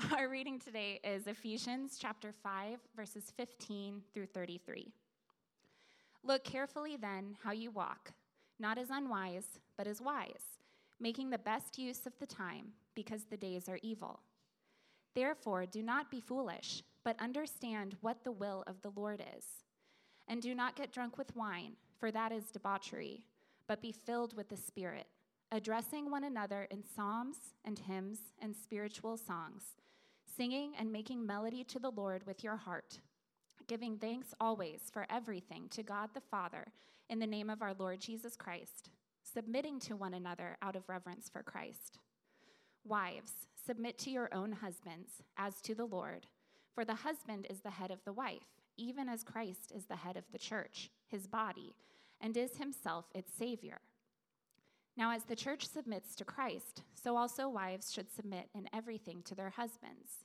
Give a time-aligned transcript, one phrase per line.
[0.16, 4.92] Our reading today is Ephesians chapter 5, verses 15 through 33.
[6.24, 8.12] Look carefully then how you walk,
[8.58, 10.58] not as unwise, but as wise,
[11.00, 14.20] making the best use of the time, because the days are evil.
[15.14, 19.44] Therefore, do not be foolish, but understand what the will of the Lord is.
[20.28, 23.24] And do not get drunk with wine, for that is debauchery,
[23.66, 25.08] but be filled with the Spirit,
[25.52, 29.74] addressing one another in psalms and hymns and spiritual songs,
[30.40, 32.98] singing and making melody to the Lord with your heart
[33.68, 36.72] giving thanks always for everything to God the Father
[37.10, 38.88] in the name of our Lord Jesus Christ,
[39.22, 41.98] submitting to one another out of reverence for Christ.
[42.86, 43.32] Wives,
[43.66, 46.26] submit to your own husbands as to the Lord,
[46.74, 50.16] for the husband is the head of the wife, even as Christ is the head
[50.16, 51.76] of the church, his body,
[52.18, 53.78] and is himself its Savior.
[54.96, 59.34] Now, as the church submits to Christ, so also wives should submit in everything to
[59.34, 60.24] their husbands.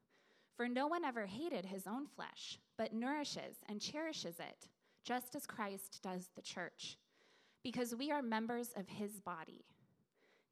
[0.55, 4.67] For no one ever hated his own flesh, but nourishes and cherishes it,
[5.03, 6.97] just as Christ does the church,
[7.63, 9.65] because we are members of his body.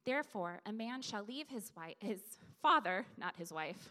[0.04, 2.20] Therefore, a man shall leave his wife, his
[2.62, 3.90] father, not his wife,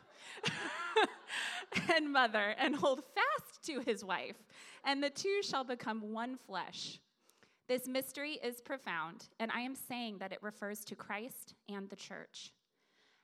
[1.95, 4.37] and mother, and hold fast to his wife,
[4.83, 6.99] and the two shall become one flesh.
[7.67, 11.95] This mystery is profound, and I am saying that it refers to Christ and the
[11.95, 12.51] church.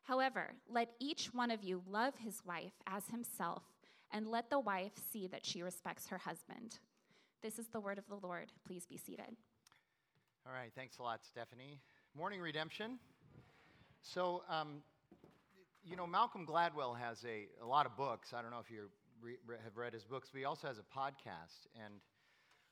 [0.05, 3.63] However, let each one of you love his wife as himself,
[4.11, 6.77] and let the wife see that she respects her husband.
[7.41, 8.51] This is the word of the Lord.
[8.65, 9.35] Please be seated.
[10.45, 11.79] All right, thanks a lot, Stephanie.
[12.15, 12.99] Morning Redemption.
[14.01, 14.83] So, um,
[15.83, 18.31] you know, Malcolm Gladwell has a, a lot of books.
[18.31, 18.89] I don't know if you
[19.21, 21.67] re- have read his books, but he also has a podcast.
[21.83, 21.95] And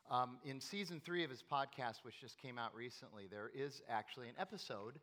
[0.09, 4.29] um, in season three of his podcast, which just came out recently, there is actually
[4.29, 4.99] an episode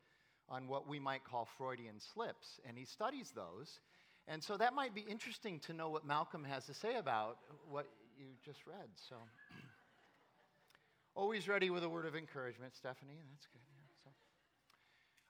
[0.50, 3.80] on what we might call Freudian slips, and he studies those.
[4.26, 7.38] And so that might be interesting to know what Malcolm has to say about
[7.68, 7.86] what
[8.18, 8.88] you just read.
[9.08, 9.16] So,
[11.14, 13.18] always ready with a word of encouragement, Stephanie.
[13.32, 13.60] That's good.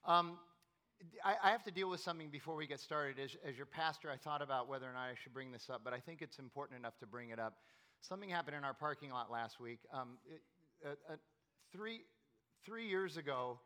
[0.04, 0.38] So, um,
[1.24, 3.18] I, I, have to deal with something before we get started.
[3.18, 5.82] As, as your pastor, I thought about whether or not I should bring this up,
[5.84, 7.54] but I think it's important enough to bring it up.
[8.02, 9.78] Something happened in our parking lot last week.
[9.92, 10.42] Um, it,
[10.84, 11.16] uh, uh,
[11.72, 12.00] three,
[12.64, 13.58] three years ago,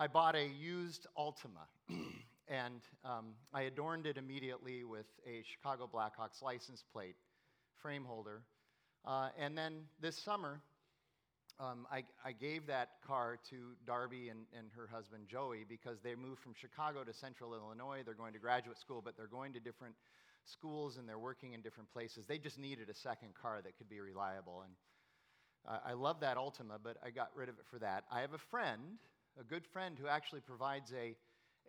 [0.00, 1.66] I bought a used Altima,
[2.48, 7.16] and um, I adorned it immediately with a Chicago Blackhawks license plate
[7.82, 8.42] frame holder.
[9.04, 10.60] Uh, and then this summer,
[11.58, 13.56] um, I, I, gave that car to
[13.88, 18.02] Darby and, and her husband Joey because they moved from Chicago to central Illinois.
[18.04, 19.96] They're going to graduate school, but they're going to different
[20.44, 22.24] schools and they're working in different places.
[22.24, 24.62] They just needed a second car that could be reliable.
[24.64, 24.72] And
[25.68, 28.04] uh, I love that Altima, but I got rid of it for that.
[28.12, 28.98] I have a friend
[29.38, 31.14] a good friend who actually provides a,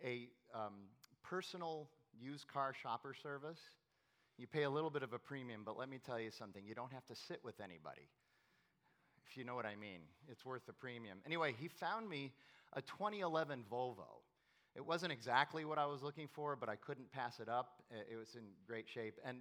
[0.04, 0.74] a um,
[1.22, 1.88] personal
[2.20, 3.60] used car shopper service.
[4.38, 6.74] You pay a little bit of a premium, but let me tell you something you
[6.74, 8.08] don't have to sit with anybody,
[9.28, 10.00] if you know what I mean.
[10.28, 11.18] It's worth the premium.
[11.26, 12.32] Anyway, he found me
[12.72, 14.22] a 2011 Volvo.
[14.74, 17.82] It wasn't exactly what I was looking for, but I couldn't pass it up.
[18.10, 19.14] It was in great shape.
[19.24, 19.38] And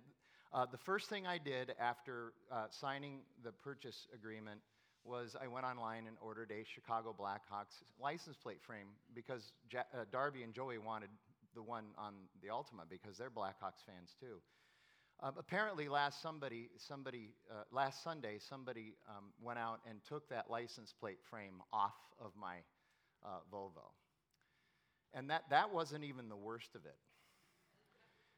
[0.52, 4.60] uh, the first thing I did after uh, signing the purchase agreement
[5.04, 10.06] was I went online and ordered a Chicago Blackhawks license plate frame because ja- uh,
[10.12, 11.10] Darby and Joey wanted
[11.56, 14.38] the one on the Altima because they're Blackhawks fans too.
[15.22, 20.50] Uh, apparently, last somebody, somebody, uh, last Sunday, somebody um, went out and took that
[20.50, 22.56] license plate frame off of my
[23.26, 23.92] uh, Volvo,
[25.14, 26.96] and that that wasn't even the worst of it.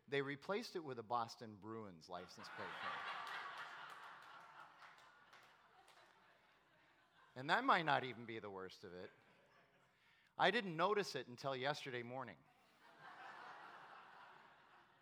[0.10, 3.21] They replaced it with a Boston Bruins license plate frame.
[7.36, 9.10] And that might not even be the worst of it.
[10.38, 12.36] I didn't notice it until yesterday morning.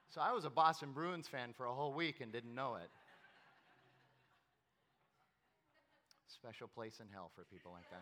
[0.10, 2.90] So I was a Boston Bruins fan for a whole week and didn't know it.
[6.28, 8.02] Special place in hell for people like that.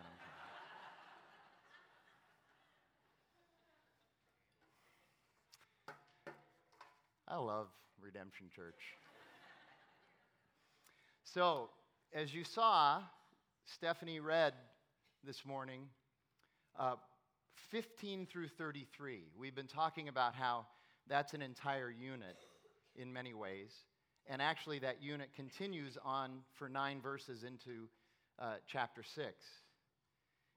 [7.28, 7.66] I love
[8.00, 8.96] Redemption Church.
[11.24, 11.68] So,
[12.14, 13.02] as you saw,
[13.74, 14.54] Stephanie read
[15.24, 15.82] this morning,
[16.78, 16.94] uh,
[17.70, 19.24] 15 through 33.
[19.38, 20.64] We've been talking about how
[21.06, 22.36] that's an entire unit.
[22.96, 23.70] in many ways.
[24.26, 27.88] And actually, that unit continues on for nine verses into
[28.40, 29.26] uh, chapter 6.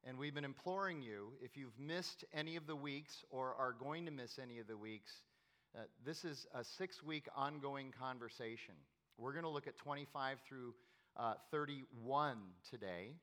[0.06, 4.06] And we've been imploring you, if you've missed any of the weeks or are going
[4.06, 5.12] to miss any of the weeks,
[5.78, 8.74] uh, this is a six week ongoing conversation.
[9.18, 10.74] We're going to look at 25 through
[11.18, 12.38] uh, 31
[12.70, 13.14] today,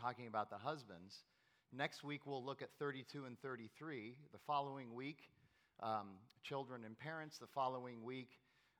[0.00, 1.24] talking about the husbands.
[1.72, 4.14] Next week, we'll look at 32 and 33.
[4.32, 5.18] The following week,
[5.82, 6.08] um,
[6.42, 7.38] children and parents.
[7.38, 8.30] The following week,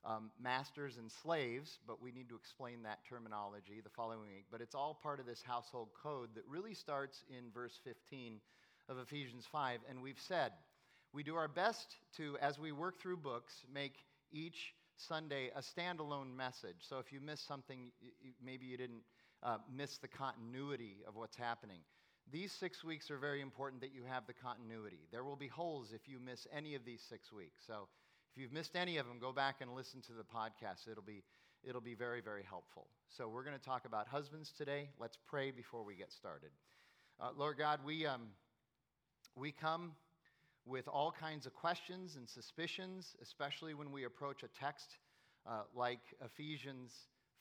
[0.04, 4.46] um, masters and slaves, but we need to explain that terminology the following week.
[4.50, 8.40] But it's all part of this household code that really starts in verse 15
[8.88, 9.80] of Ephesians 5.
[9.88, 10.52] And we've said,
[11.12, 13.94] we do our best to, as we work through books, make
[14.32, 14.74] each
[15.08, 16.76] Sunday a standalone message.
[16.81, 17.90] So if you miss something,
[18.44, 19.02] maybe you didn't
[19.43, 21.81] uh, miss the continuity of what's happening.
[22.31, 25.00] These six weeks are very important that you have the continuity.
[25.10, 27.62] There will be holes if you miss any of these six weeks.
[27.66, 27.88] So
[28.34, 30.90] if you've missed any of them, go back and listen to the podcast.
[30.90, 31.25] It'll be,
[31.64, 32.87] it'll be very, very helpful.
[33.08, 34.88] So we're going to talk about husbands today.
[34.98, 36.50] Let's pray before we get started.
[37.20, 38.28] Uh, Lord God, we, um,
[39.37, 39.93] we come
[40.64, 44.97] with all kinds of questions and suspicions, especially when we approach a text
[45.47, 46.93] uh, like Ephesians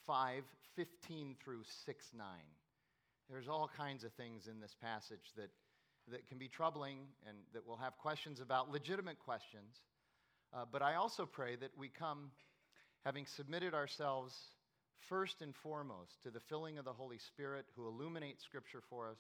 [0.08, 0.44] 5
[0.76, 2.26] 15 through 6 9.
[3.30, 5.50] There's all kinds of things in this passage that,
[6.10, 6.98] that can be troubling
[7.28, 9.82] and that we'll have questions about, legitimate questions.
[10.54, 12.32] Uh, but I also pray that we come
[13.06, 14.36] having submitted ourselves
[15.08, 19.18] first and foremost to the filling of the Holy Spirit who illuminates Scripture for us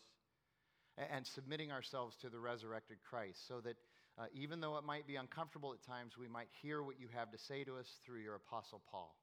[0.97, 3.75] and, and submitting ourselves to the resurrected Christ so that
[4.19, 7.31] uh, even though it might be uncomfortable at times, we might hear what you have
[7.31, 9.15] to say to us through your Apostle Paul.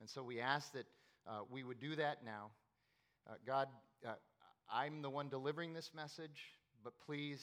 [0.00, 0.86] And so we ask that
[1.26, 2.50] uh, we would do that now.
[3.28, 3.68] Uh, God,
[4.06, 4.12] uh,
[4.70, 6.52] I'm the one delivering this message,
[6.82, 7.40] but please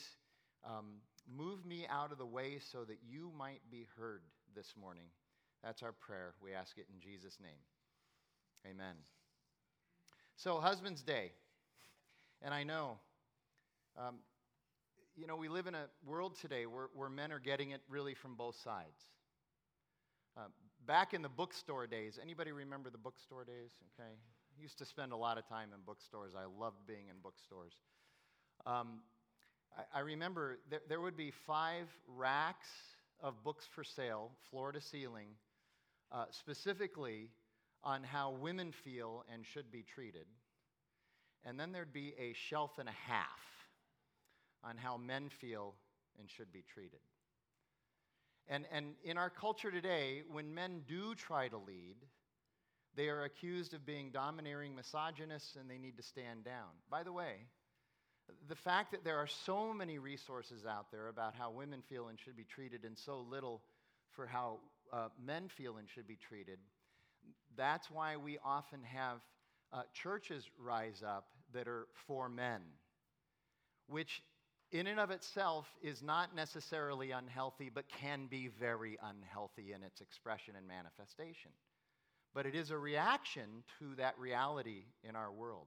[0.64, 1.00] um,
[1.36, 4.22] move me out of the way so that you might be heard
[4.54, 5.06] this morning.
[5.64, 6.34] That's our prayer.
[6.42, 8.70] We ask it in Jesus' name.
[8.70, 8.94] Amen.
[10.36, 11.32] So, Husband's Day.
[12.42, 12.98] And I know,
[13.96, 14.16] um,
[15.16, 18.14] you know, we live in a world today where, where men are getting it really
[18.14, 19.00] from both sides.
[20.36, 20.46] Uh,
[20.86, 23.72] back in the bookstore days, anybody remember the bookstore days?
[24.00, 24.10] Okay,
[24.58, 26.32] used to spend a lot of time in bookstores.
[26.34, 27.74] I loved being in bookstores.
[28.64, 29.00] Um,
[29.76, 32.68] I, I, remember there, there would be five racks
[33.20, 35.28] of books for sale, floor to ceiling,
[36.10, 37.28] uh, specifically
[37.84, 40.26] on how women feel and should be treated.
[41.44, 43.40] And then there'd be a shelf and a half
[44.64, 45.74] on how men feel
[46.18, 47.00] and should be treated.
[48.48, 51.96] And, and in our culture today, when men do try to lead,
[52.94, 56.68] they are accused of being domineering misogynists and they need to stand down.
[56.90, 57.46] By the way,
[58.48, 62.18] the fact that there are so many resources out there about how women feel and
[62.18, 63.62] should be treated and so little
[64.10, 64.58] for how
[64.92, 66.58] uh, men feel and should be treated,
[67.56, 69.18] that's why we often have
[69.72, 72.60] uh, churches rise up that are for men,
[73.88, 74.22] which
[74.72, 80.00] in and of itself is not necessarily unhealthy, but can be very unhealthy in its
[80.00, 81.50] expression and manifestation
[82.34, 85.66] but it is a reaction to that reality in our world.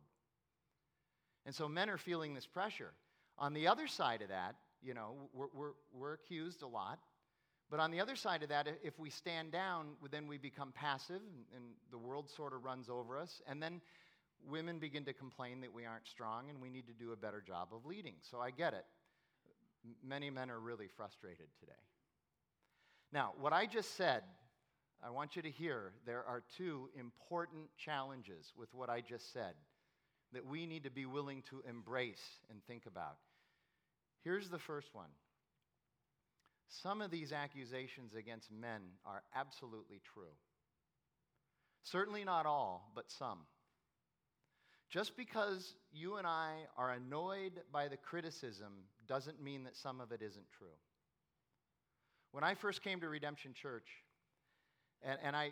[1.45, 2.93] And so men are feeling this pressure.
[3.37, 6.99] On the other side of that, you know, we're, we're, we're accused a lot.
[7.69, 11.21] But on the other side of that, if we stand down, then we become passive
[11.21, 13.41] and, and the world sort of runs over us.
[13.47, 13.81] And then
[14.49, 17.41] women begin to complain that we aren't strong and we need to do a better
[17.45, 18.15] job of leading.
[18.29, 18.85] So I get it.
[20.03, 21.71] Many men are really frustrated today.
[23.11, 24.23] Now, what I just said
[25.03, 29.53] I want you to hear there are two important challenges with what I just said
[30.33, 33.17] that we need to be willing to embrace and think about.
[34.23, 35.09] Here's the first one
[36.67, 40.33] some of these accusations against men are absolutely true.
[41.83, 43.41] Certainly not all, but some.
[44.89, 48.73] Just because you and I are annoyed by the criticism
[49.07, 50.67] doesn't mean that some of it isn't true.
[52.31, 53.87] When I first came to Redemption Church,
[55.01, 55.51] and, and I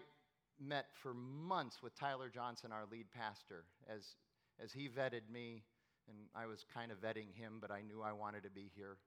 [0.59, 4.15] met for months with Tyler Johnson, our lead pastor, as,
[4.63, 5.63] as he vetted me,
[6.07, 8.97] and I was kind of vetting him, but I knew I wanted to be here.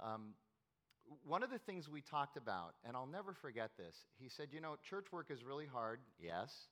[0.00, 0.34] Um,
[1.24, 4.60] one of the things we talked about, and I'll never forget this, he said, You
[4.60, 6.00] know, church work is really hard.
[6.20, 6.68] Yes.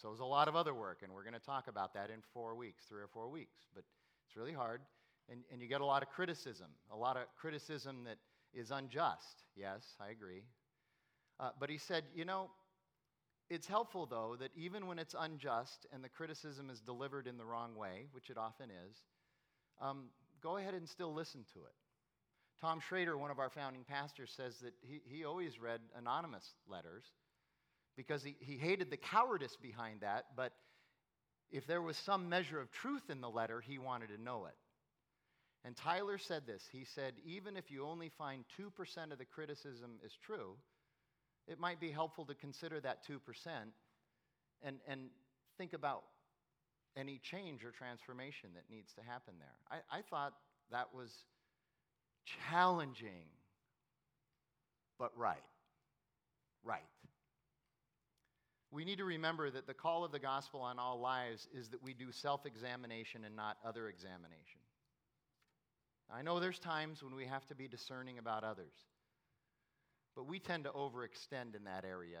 [0.00, 2.20] So is a lot of other work, and we're going to talk about that in
[2.34, 3.56] four weeks, three or four weeks.
[3.74, 3.84] But
[4.26, 4.82] it's really hard,
[5.30, 8.18] and, and you get a lot of criticism, a lot of criticism that
[8.52, 9.44] is unjust.
[9.56, 10.42] Yes, I agree.
[11.40, 12.50] Uh, but he said, you know,
[13.48, 17.44] it's helpful, though, that even when it's unjust and the criticism is delivered in the
[17.44, 18.96] wrong way, which it often is,
[19.80, 20.06] um,
[20.42, 21.74] go ahead and still listen to it.
[22.60, 27.04] Tom Schrader, one of our founding pastors, says that he, he always read anonymous letters
[27.96, 30.52] because he, he hated the cowardice behind that, but
[31.50, 34.54] if there was some measure of truth in the letter, he wanted to know it.
[35.64, 39.98] And Tyler said this he said, even if you only find 2% of the criticism
[40.04, 40.56] is true,
[41.48, 43.18] it might be helpful to consider that 2%
[44.62, 45.10] and, and
[45.58, 46.02] think about
[46.96, 49.80] any change or transformation that needs to happen there.
[49.92, 50.34] I, I thought
[50.70, 51.10] that was
[52.48, 53.26] challenging,
[54.98, 55.42] but right.
[56.64, 56.82] Right.
[58.70, 61.82] We need to remember that the call of the gospel on all lives is that
[61.82, 64.60] we do self examination and not other examination.
[66.12, 68.74] I know there's times when we have to be discerning about others,
[70.14, 72.20] but we tend to overextend in that area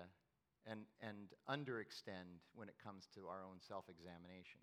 [0.66, 1.16] and, and
[1.48, 4.60] underextend when it comes to our own self examination.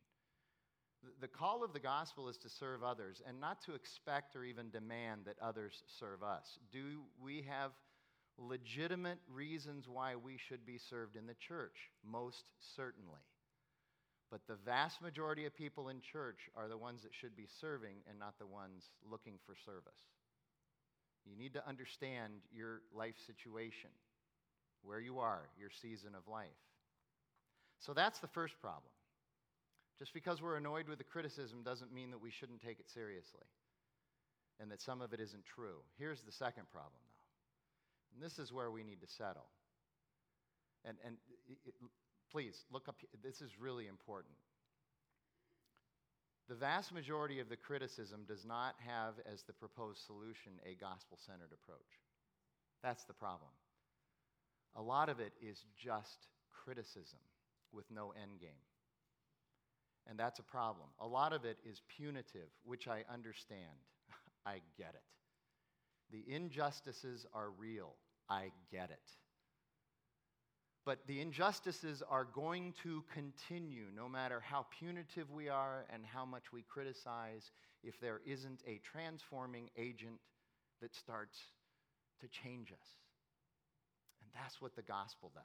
[1.19, 4.69] The call of the gospel is to serve others and not to expect or even
[4.69, 6.57] demand that others serve us.
[6.71, 7.71] Do we have
[8.37, 11.91] legitimate reasons why we should be served in the church?
[12.03, 13.21] Most certainly.
[14.31, 17.97] But the vast majority of people in church are the ones that should be serving
[18.09, 20.01] and not the ones looking for service.
[21.25, 23.91] You need to understand your life situation,
[24.81, 26.47] where you are, your season of life.
[27.79, 28.91] So that's the first problem.
[29.99, 33.45] Just because we're annoyed with the criticism doesn't mean that we shouldn't take it seriously
[34.59, 35.77] and that some of it isn't true.
[35.97, 36.99] Here's the second problem.
[38.13, 39.47] And this is where we need to settle.
[40.85, 41.17] And, and
[41.47, 41.73] it,
[42.31, 44.35] please look up, this is really important.
[46.49, 51.17] The vast majority of the criticism does not have as the proposed solution a gospel
[51.25, 51.79] centered approach.
[52.83, 53.49] That's the problem.
[54.75, 57.19] A lot of it is just criticism
[57.71, 58.63] with no end game.
[60.07, 60.87] And that's a problem.
[60.99, 63.79] A lot of it is punitive, which I understand.
[64.45, 65.03] I get it.
[66.13, 67.95] The injustices are real.
[68.29, 69.09] I get it.
[70.85, 76.23] But the injustices are going to continue no matter how punitive we are and how
[76.23, 77.51] much we criticize
[77.83, 80.19] if there isn't a transforming agent
[80.81, 81.39] that starts
[82.21, 82.87] to change us.
[84.21, 85.43] And that's what the gospel does.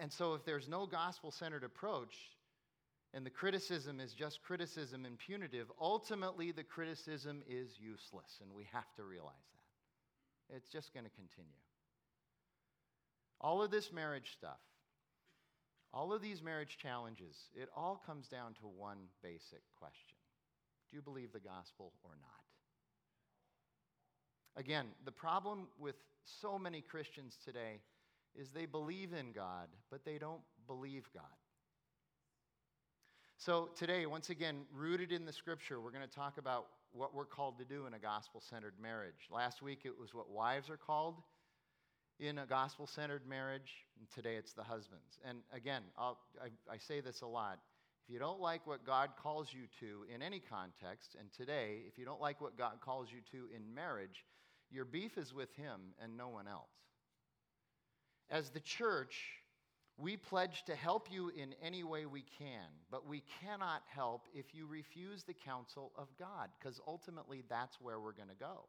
[0.00, 2.14] And so, if there's no gospel centered approach,
[3.12, 8.66] and the criticism is just criticism and punitive, ultimately the criticism is useless, and we
[8.72, 10.56] have to realize that.
[10.56, 11.50] It's just going to continue.
[13.40, 14.60] All of this marriage stuff,
[15.92, 20.16] all of these marriage challenges, it all comes down to one basic question
[20.90, 22.30] Do you believe the gospel or not?
[24.56, 27.80] Again, the problem with so many Christians today
[28.34, 31.24] is they believe in God, but they don't believe God.
[33.40, 37.24] So, today, once again, rooted in the scripture, we're going to talk about what we're
[37.24, 39.30] called to do in a gospel centered marriage.
[39.30, 41.14] Last week, it was what wives are called
[42.18, 45.18] in a gospel centered marriage, and today it's the husbands.
[45.26, 46.12] And again, I,
[46.70, 47.60] I say this a lot.
[48.06, 51.96] If you don't like what God calls you to in any context, and today, if
[51.96, 54.26] you don't like what God calls you to in marriage,
[54.70, 56.68] your beef is with Him and no one else.
[58.28, 59.39] As the church,
[60.00, 64.54] we pledge to help you in any way we can, but we cannot help if
[64.54, 68.64] you refuse the counsel of God, because ultimately that's where we're going to go.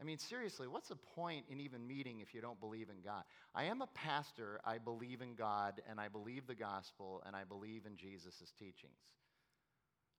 [0.00, 3.24] I mean, seriously, what's the point in even meeting if you don't believe in God?
[3.54, 4.58] I am a pastor.
[4.64, 8.96] I believe in God, and I believe the gospel, and I believe in Jesus' teachings.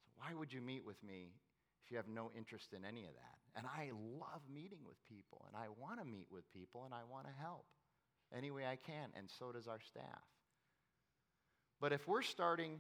[0.06, 1.34] So, why would you meet with me
[1.84, 3.58] if you have no interest in any of that?
[3.58, 7.02] And I love meeting with people, and I want to meet with people, and I
[7.10, 7.66] want to help
[8.36, 10.24] any way I can, and so does our staff.
[11.80, 12.80] But if we're starting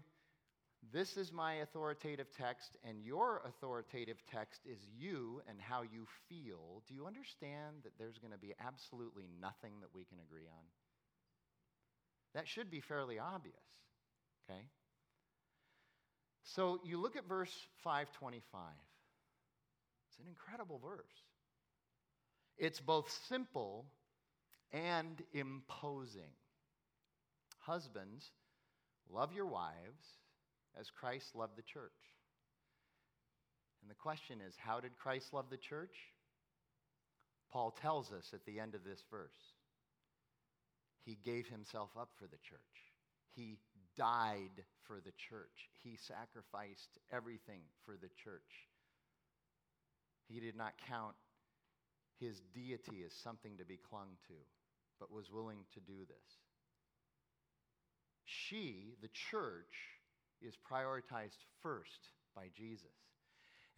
[0.91, 6.81] this is my authoritative text, and your authoritative text is you and how you feel.
[6.88, 10.65] Do you understand that there's going to be absolutely nothing that we can agree on?
[12.34, 13.53] That should be fairly obvious,
[14.50, 14.62] okay?
[16.43, 18.62] So you look at verse 525.
[20.10, 21.13] It's an incredible verse.
[22.58, 23.86] It's both simple
[24.74, 26.34] and imposing.
[27.60, 28.32] Husbands,
[29.10, 30.06] love your wives
[30.80, 31.92] as Christ loved the church.
[33.82, 35.96] And the question is how did Christ love the church?
[37.51, 39.56] Paul tells us at the end of this verse.
[41.04, 42.60] He gave himself up for the church.
[43.36, 43.58] He
[43.98, 45.70] died for the church.
[45.84, 48.70] He sacrificed everything for the church.
[50.28, 51.16] He did not count
[52.20, 54.34] his deity as something to be clung to,
[55.01, 56.31] but was willing to do this.
[58.24, 59.74] She, the church,
[60.41, 62.86] is prioritized first by Jesus.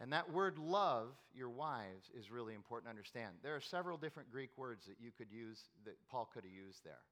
[0.00, 3.36] And that word love your wives is really important to understand.
[3.42, 6.84] There are several different Greek words that you could use, that Paul could have used
[6.84, 7.02] there.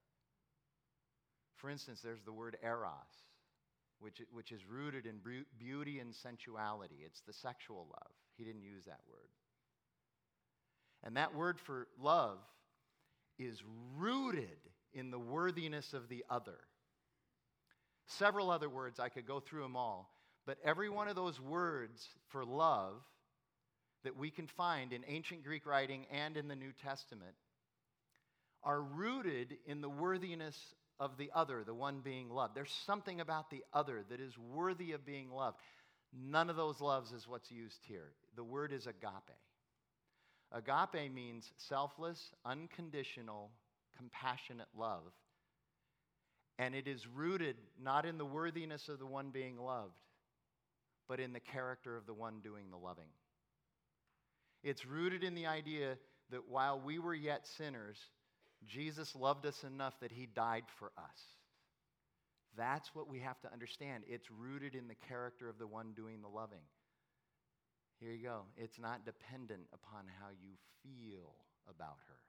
[1.55, 2.91] For instance, there's the word eros,
[3.99, 5.19] which, which is rooted in
[5.57, 6.97] beauty and sensuality.
[7.05, 8.11] It's the sexual love.
[8.37, 9.29] He didn't use that word.
[11.03, 12.37] And that word for love
[13.37, 13.61] is
[13.97, 14.57] rooted
[14.93, 16.57] in the worthiness of the other.
[18.05, 20.13] Several other words, I could go through them all,
[20.45, 23.01] but every one of those words for love
[24.03, 27.35] that we can find in ancient Greek writing and in the New Testament
[28.63, 30.57] are rooted in the worthiness
[30.99, 32.55] of the other, the one being loved.
[32.55, 35.57] There's something about the other that is worthy of being loved.
[36.13, 38.11] None of those loves is what's used here.
[38.35, 39.37] The word is agape.
[40.53, 43.49] Agape means selfless, unconditional,
[43.97, 45.11] compassionate love.
[46.59, 49.97] And it is rooted not in the worthiness of the one being loved,
[51.09, 53.09] but in the character of the one doing the loving.
[54.63, 55.97] It's rooted in the idea
[56.29, 57.97] that while we were yet sinners,
[58.67, 61.19] Jesus loved us enough that he died for us.
[62.55, 64.03] That's what we have to understand.
[64.07, 66.61] It's rooted in the character of the one doing the loving.
[68.03, 68.41] Here you go.
[68.57, 70.51] It's not dependent upon how you
[70.83, 71.35] feel
[71.69, 72.19] about her.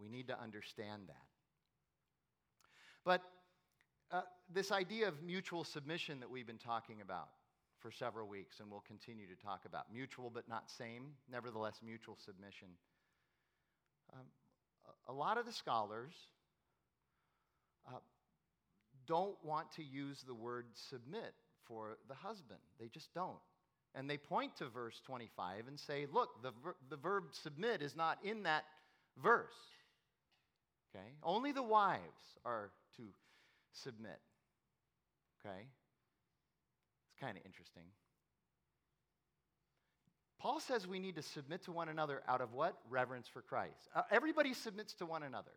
[0.00, 1.26] We need to understand that.
[3.04, 3.22] But
[4.12, 7.30] uh, this idea of mutual submission that we've been talking about
[7.80, 12.16] for several weeks and we'll continue to talk about mutual but not same, nevertheless, mutual
[12.24, 12.68] submission.
[14.12, 14.26] Um,
[15.08, 16.14] a lot of the scholars
[17.88, 17.98] uh,
[19.08, 21.34] don't want to use the word submit
[21.66, 23.38] for the husband, they just don't.
[23.94, 27.94] And they point to verse 25 and say, look, the, ver- the verb submit is
[27.94, 28.64] not in that
[29.22, 29.54] verse.
[30.94, 31.06] Okay?
[31.22, 32.00] Only the wives
[32.44, 33.02] are to
[33.72, 34.18] submit.
[35.40, 35.60] Okay?
[35.60, 37.84] It's kind of interesting.
[40.40, 42.76] Paul says we need to submit to one another out of what?
[42.90, 43.88] Reverence for Christ.
[43.94, 45.52] Uh, everybody submits to one another.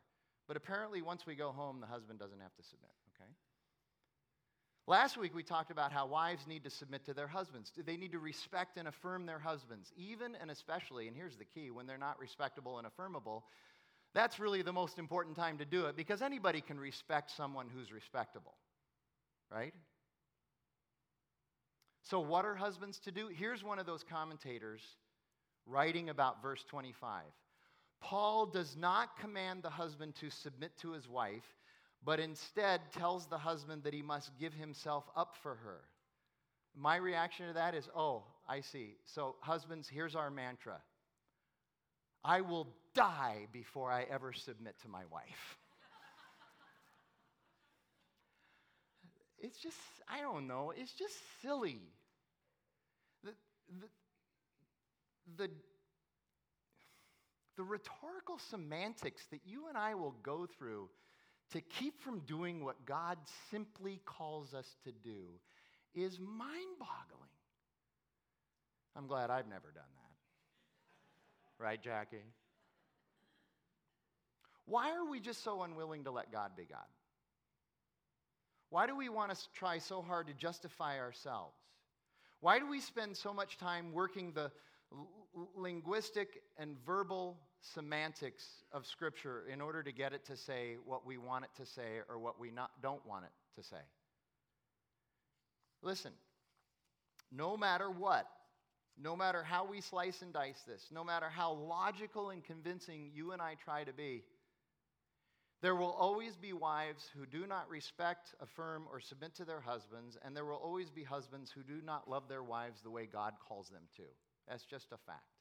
[0.48, 2.92] But apparently, once we go home, the husband doesn't have to submit.
[4.90, 7.74] Last week we talked about how wives need to submit to their husbands.
[7.86, 11.72] They need to respect and affirm their husbands, even and especially, and here's the key
[11.72, 13.44] when they're not respectable and affirmable.
[14.14, 17.92] That's really the most important time to do it because anybody can respect someone who's
[17.92, 18.56] respectable,
[19.52, 19.74] right?
[22.04, 23.28] So, what are husbands to do?
[23.28, 24.82] Here's one of those commentators
[25.66, 27.24] writing about verse 25.
[28.00, 31.44] Paul does not command the husband to submit to his wife
[32.04, 35.82] but instead tells the husband that he must give himself up for her.
[36.76, 38.96] My reaction to that is, oh, I see.
[39.06, 40.80] So, husbands, here's our mantra
[42.24, 45.58] I will die before I ever submit to my wife.
[49.40, 49.78] it's just,
[50.10, 51.82] I don't know, it's just silly.
[53.24, 53.32] The,
[53.80, 53.88] the,
[55.38, 55.50] the,
[57.56, 60.90] the rhetorical semantics that you and I will go through
[61.52, 63.18] to keep from doing what God
[63.52, 65.26] simply calls us to do
[65.96, 67.30] is mind boggling.
[68.96, 71.64] I'm glad I've never done that.
[71.64, 72.24] Right, Jackie?
[74.66, 76.80] Why are we just so unwilling to let God be God?
[78.70, 81.56] Why do we want to try so hard to justify ourselves?
[82.42, 84.52] Why do we spend so much time working the
[85.56, 87.38] linguistic and verbal
[87.74, 91.66] semantics of Scripture in order to get it to say what we want it to
[91.66, 93.82] say or what we not, don't want it to say.
[95.82, 96.12] Listen,
[97.32, 98.28] no matter what,
[99.02, 103.32] no matter how we slice and dice this, no matter how logical and convincing you
[103.32, 104.24] and I try to be,
[105.62, 110.18] there will always be wives who do not respect, affirm, or submit to their husbands,
[110.24, 113.34] and there will always be husbands who do not love their wives the way God
[113.48, 114.04] calls them to.
[114.48, 115.37] That's just a fact.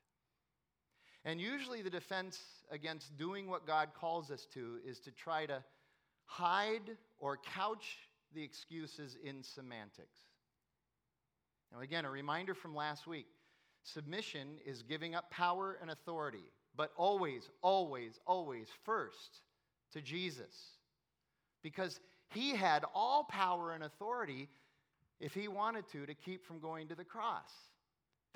[1.27, 2.39] And usually, the defense
[2.71, 5.61] against doing what God calls us to is to try to
[6.25, 7.99] hide or couch
[8.33, 10.21] the excuses in semantics.
[11.73, 13.27] Now, again, a reminder from last week
[13.83, 19.41] submission is giving up power and authority, but always, always, always first
[19.95, 20.55] to Jesus.
[21.61, 21.99] Because
[22.31, 24.49] he had all power and authority
[25.19, 27.51] if he wanted to to keep from going to the cross.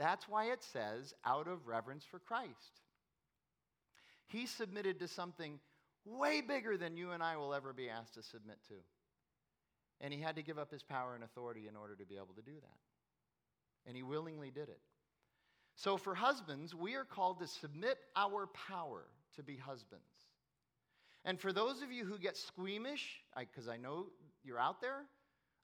[0.01, 2.81] That's why it says, out of reverence for Christ.
[4.29, 5.61] He submitted to something
[6.07, 8.75] way bigger than you and I will ever be asked to submit to.
[10.01, 12.33] And he had to give up his power and authority in order to be able
[12.37, 13.87] to do that.
[13.87, 14.81] And he willingly did it.
[15.77, 19.05] So, for husbands, we are called to submit our power
[19.37, 20.05] to be husbands.
[21.27, 24.07] And for those of you who get squeamish, because I, I know
[24.43, 25.05] you're out there,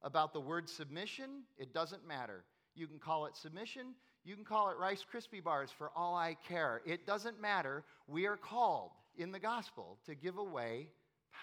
[0.03, 2.45] about the word submission, it doesn't matter.
[2.75, 3.95] You can call it submission.
[4.27, 6.83] You can call it Rice Krispie bars for all I care.
[6.85, 7.85] It doesn't matter.
[8.09, 10.89] We are called in the gospel to give away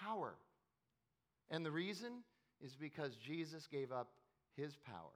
[0.04, 0.34] power.
[1.50, 2.12] And the reason
[2.62, 4.10] is because Jesus gave up
[4.54, 5.12] his power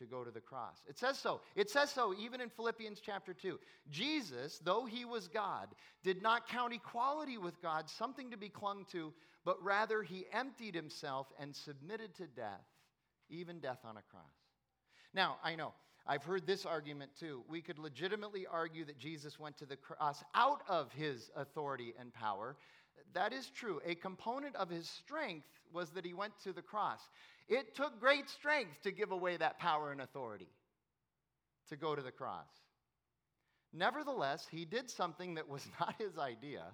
[0.00, 0.78] to go to the cross.
[0.88, 1.42] It says so.
[1.54, 3.60] It says so even in Philippians chapter 2.
[3.88, 5.68] Jesus, though he was God,
[6.02, 9.12] did not count equality with God something to be clung to,
[9.44, 12.66] but rather he emptied himself and submitted to death,
[13.28, 14.24] even death on a cross.
[15.14, 15.72] Now, I know.
[16.10, 17.44] I've heard this argument too.
[17.48, 22.12] We could legitimately argue that Jesus went to the cross out of his authority and
[22.12, 22.56] power.
[23.14, 23.80] That is true.
[23.86, 26.98] A component of his strength was that he went to the cross.
[27.48, 30.48] It took great strength to give away that power and authority
[31.68, 32.48] to go to the cross.
[33.72, 36.64] Nevertheless, he did something that was not his idea,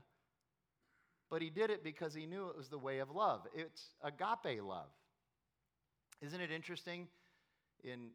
[1.29, 3.47] but he did it because he knew it was the way of love.
[3.55, 4.89] It's agape love.
[6.23, 7.07] Isn't it interesting
[7.85, 8.13] in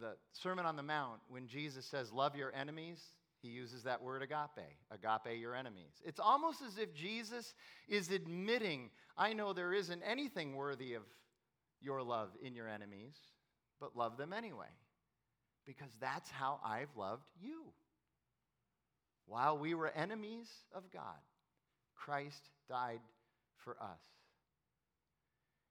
[0.00, 3.00] the Sermon on the Mount when Jesus says, Love your enemies?
[3.42, 6.00] He uses that word agape, agape your enemies.
[6.02, 7.52] It's almost as if Jesus
[7.88, 11.02] is admitting, I know there isn't anything worthy of
[11.82, 13.14] your love in your enemies,
[13.80, 14.72] but love them anyway,
[15.66, 17.64] because that's how I've loved you.
[19.26, 21.02] While we were enemies of God,
[21.94, 23.00] Christ died
[23.56, 24.00] for us.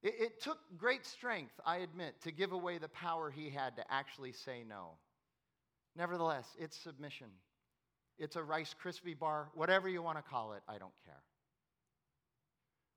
[0.04, 3.84] It, it, took great strength, I admit, to give away the power he had to
[3.90, 4.92] actually say no.
[5.96, 7.28] Nevertheless, it's submission.
[8.20, 11.22] It's a Rice Krispie bar, whatever you want to call it, I don't care.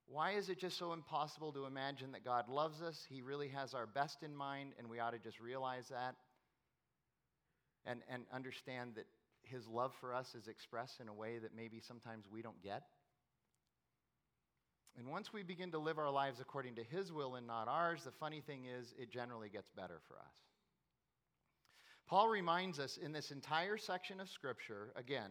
[0.08, 3.04] Why is it just so impossible to imagine that God loves us?
[3.08, 6.16] He really has our best in mind, and we ought to just realize that
[7.86, 9.06] and, and understand that
[9.42, 12.82] His love for us is expressed in a way that maybe sometimes we don't get.
[14.98, 18.04] And once we begin to live our lives according to His will and not ours,
[18.04, 20.34] the funny thing is, it generally gets better for us.
[22.08, 25.30] Paul reminds us in this entire section of Scripture, again,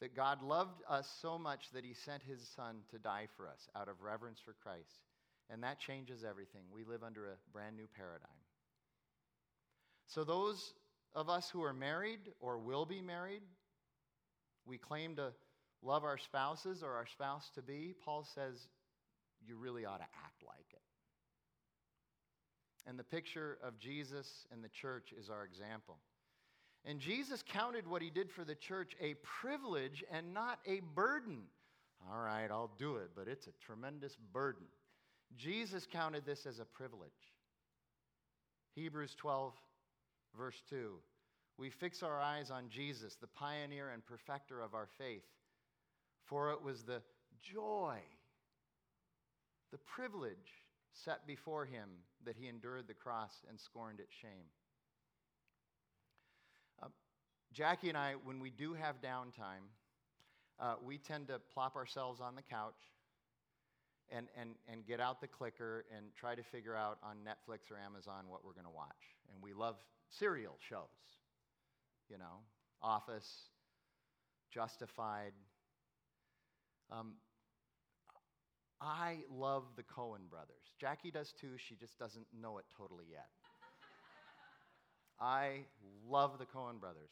[0.00, 3.68] that God loved us so much that he sent his son to die for us
[3.76, 5.02] out of reverence for Christ.
[5.50, 6.62] And that changes everything.
[6.72, 8.30] We live under a brand new paradigm.
[10.06, 10.74] So, those
[11.14, 13.42] of us who are married or will be married,
[14.66, 15.32] we claim to
[15.82, 17.94] love our spouses or our spouse to be.
[18.04, 18.68] Paul says
[19.46, 20.82] you really ought to act like it.
[22.86, 25.98] And the picture of Jesus and the church is our example.
[26.84, 31.42] And Jesus counted what he did for the church a privilege and not a burden.
[32.10, 34.64] All right, I'll do it, but it's a tremendous burden.
[35.36, 37.10] Jesus counted this as a privilege.
[38.74, 39.52] Hebrews 12,
[40.36, 40.94] verse 2.
[41.58, 45.26] We fix our eyes on Jesus, the pioneer and perfecter of our faith,
[46.24, 47.02] for it was the
[47.42, 47.98] joy,
[49.78, 51.88] the privilege set before him
[52.24, 54.48] that he endured the cross and scorned its shame.
[57.52, 59.66] Jackie and I, when we do have downtime,
[60.60, 62.74] uh, we tend to plop ourselves on the couch
[64.10, 67.78] and, and, and get out the clicker and try to figure out on Netflix or
[67.78, 69.16] Amazon what we're going to watch.
[69.32, 69.76] And we love
[70.10, 70.82] serial shows,
[72.08, 72.42] you know,
[72.82, 73.28] Office,
[74.50, 75.32] Justified.
[76.90, 77.14] Um,
[78.80, 80.72] I love the Coen brothers.
[80.80, 83.26] Jackie does too, she just doesn't know it totally yet.
[85.20, 85.64] I
[86.08, 87.10] love the Coen brothers.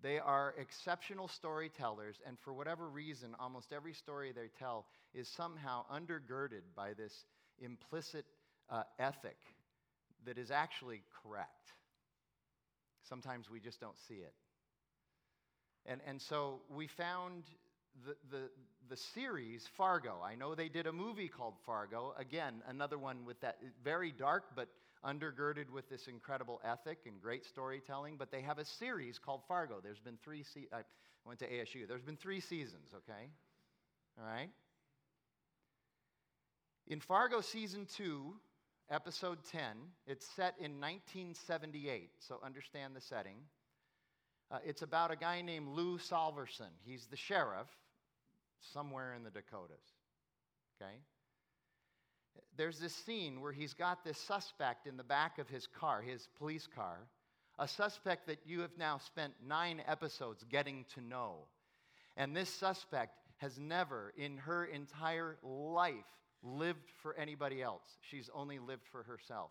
[0.00, 5.84] They are exceptional storytellers, and for whatever reason, almost every story they tell is somehow
[5.92, 7.24] undergirded by this
[7.60, 8.24] implicit
[8.70, 9.36] uh, ethic
[10.24, 11.72] that is actually correct.
[13.08, 14.34] Sometimes we just don't see it.
[15.86, 17.44] And, and so we found
[18.06, 18.50] the, the,
[18.92, 20.20] the series Fargo.
[20.22, 22.12] I know they did a movie called Fargo.
[22.18, 24.68] Again, another one with that very dark but
[25.02, 29.76] undergirded with this incredible ethic and great storytelling, but they have a series called Fargo.
[29.82, 30.82] There's been three, se- I
[31.24, 31.88] went to ASU.
[31.88, 33.30] There's been three seasons, okay?
[34.20, 34.50] All right?
[36.86, 38.34] In Fargo season two,
[38.90, 39.62] episode 10,
[40.06, 43.38] it's set in 1978, so understand the setting.
[44.50, 46.68] Uh, it's about a guy named Lou Solverson.
[46.84, 47.68] He's the sheriff
[48.72, 49.84] somewhere in the Dakotas,
[50.80, 50.96] okay?
[52.56, 56.28] there's this scene where he's got this suspect in the back of his car, his
[56.38, 56.98] police car,
[57.58, 61.46] a suspect that you have now spent nine episodes getting to know.
[62.16, 65.94] And this suspect has never, in her entire life,
[66.42, 67.82] lived for anybody else.
[68.00, 69.50] She's only lived for herself.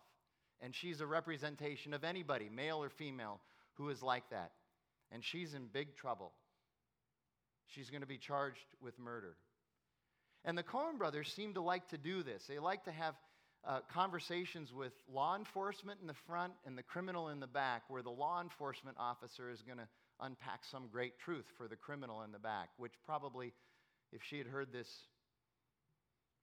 [0.60, 3.40] And she's a representation of anybody, male or female,
[3.74, 4.52] who is like that.
[5.10, 6.32] And she's in big trouble.
[7.68, 9.36] She's going to be charged with murder.
[10.44, 12.44] And the Coen brothers seem to like to do this.
[12.48, 13.14] They like to have
[13.64, 18.02] uh, conversations with law enforcement in the front and the criminal in the back, where
[18.02, 19.86] the law enforcement officer is going to
[20.20, 23.52] unpack some great truth for the criminal in the back, which probably,
[24.12, 24.88] if she had heard this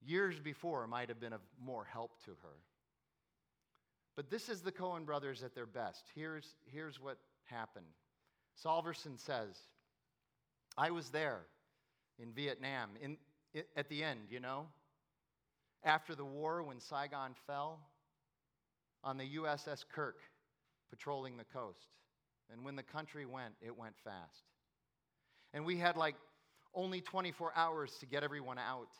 [0.02, 2.56] years before, might have been of more help to her.
[4.16, 6.04] But this is the Coen brothers at their best.
[6.14, 7.86] Here's, here's what happened.
[8.64, 9.56] Solverson says,
[10.76, 11.40] I was there
[12.18, 13.16] in Vietnam in,
[13.76, 14.66] at the end, you know,
[15.84, 17.80] after the war when Saigon fell,
[19.02, 20.18] on the USS Kirk
[20.90, 21.88] patrolling the coast.
[22.52, 24.44] And when the country went, it went fast.
[25.54, 26.16] And we had like
[26.74, 28.90] only 24 hours to get everyone out.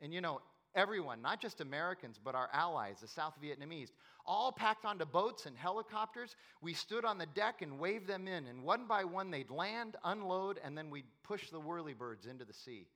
[0.00, 0.40] And you know,
[0.74, 3.90] everyone, not just Americans, but our allies, the South Vietnamese,
[4.26, 6.36] all packed onto boats and helicopters.
[6.60, 9.96] We stood on the deck and waved them in, and one by one they'd land,
[10.04, 12.86] unload, and then we'd push the whirlybirds into the sea.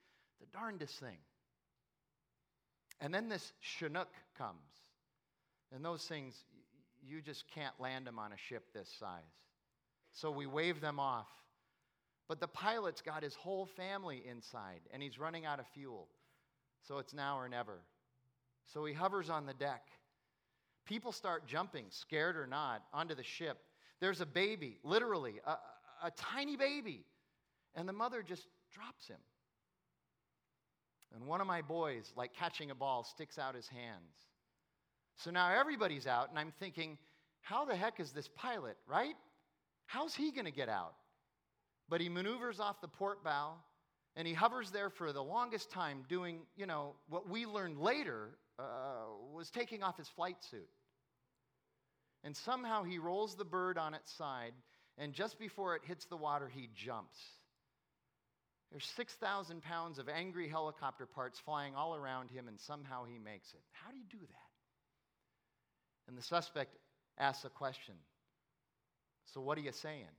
[0.40, 1.18] The darndest thing.
[3.00, 4.58] And then this Chinook comes.
[5.74, 6.34] And those things,
[7.06, 9.22] you just can't land them on a ship this size.
[10.12, 11.28] So we wave them off.
[12.28, 16.08] But the pilot's got his whole family inside, and he's running out of fuel.
[16.86, 17.80] So it's now or never.
[18.72, 19.82] So he hovers on the deck.
[20.84, 23.58] People start jumping, scared or not, onto the ship.
[24.00, 25.56] There's a baby, literally, a,
[26.06, 27.04] a tiny baby.
[27.74, 29.18] And the mother just drops him.
[31.14, 34.14] And one of my boys, like catching a ball, sticks out his hands.
[35.16, 36.96] So now everybody's out, and I'm thinking,
[37.40, 39.14] how the heck is this pilot, right?
[39.86, 40.94] How's he going to get out?
[41.88, 43.54] But he maneuvers off the port bow,
[44.18, 48.30] and he hovers there for the longest time doing, you know, what we learned later
[48.58, 48.62] uh,
[49.32, 50.68] was taking off his flight suit.
[52.24, 54.54] And somehow he rolls the bird on its side,
[54.98, 57.16] and just before it hits the water, he jumps.
[58.72, 63.52] There's 6,000 pounds of angry helicopter parts flying all around him, and somehow he makes
[63.52, 63.60] it.
[63.70, 64.48] How do you do that?
[66.08, 66.74] And the suspect
[67.18, 67.94] asks a question
[69.32, 70.10] So, what are you saying?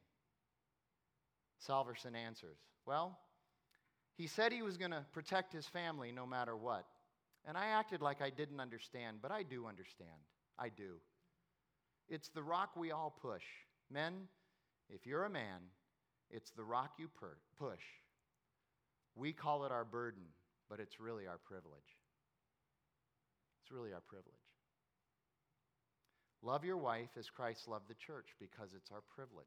[1.68, 3.20] Solverson answers, Well,
[4.20, 6.86] he said he was going to protect his family no matter what.
[7.46, 10.10] And I acted like I didn't understand, but I do understand.
[10.60, 10.98] I do.
[12.10, 13.46] It's the rock we all push.
[13.90, 14.28] Men,
[14.90, 15.62] if you're a man,
[16.30, 17.80] it's the rock you per- push.
[19.16, 20.24] We call it our burden,
[20.70, 21.96] but it's really our privilege.
[23.64, 24.36] It's really our privilege.
[26.42, 29.46] Love your wife as Christ loved the church because it's our privilege.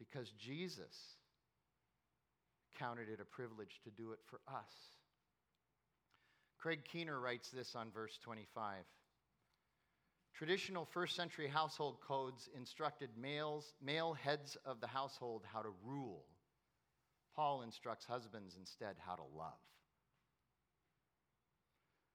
[0.00, 0.96] Because Jesus
[2.78, 4.72] counted it a privilege to do it for us.
[6.58, 8.84] Craig Keener writes this on verse 25.
[10.34, 16.24] Traditional first century household codes instructed males, male heads of the household how to rule.
[17.34, 19.58] Paul instructs husbands instead how to love.